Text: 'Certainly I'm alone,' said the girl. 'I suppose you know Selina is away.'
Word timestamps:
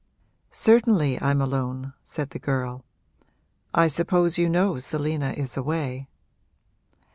'Certainly 0.49 1.21
I'm 1.21 1.39
alone,' 1.43 1.93
said 2.03 2.31
the 2.31 2.39
girl. 2.39 2.83
'I 3.75 3.85
suppose 3.87 4.35
you 4.39 4.49
know 4.49 4.79
Selina 4.79 5.29
is 5.29 5.55
away.' 5.55 6.07